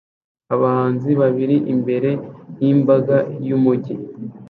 Abahanzi 0.53 1.11
babiri 1.21 1.55
imbere 1.73 2.11
yimbaga 2.61 3.17
yumujyi 3.47 3.95